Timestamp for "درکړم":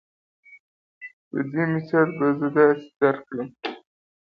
2.99-3.49